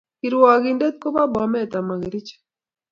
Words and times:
Kirwakindet 0.19 0.95
ko 1.01 1.07
ba 1.15 1.23
Bomet 1.31 1.71
amo 1.79 1.93
Kericoho 2.01 2.43